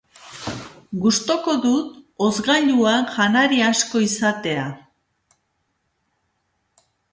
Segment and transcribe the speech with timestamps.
[1.01, 1.91] Gustuko dut
[2.29, 4.67] hozkailuan janari asko izatea.